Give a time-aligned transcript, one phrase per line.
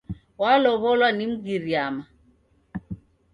[0.39, 2.03] Wolow'olwa ni Mgiriama.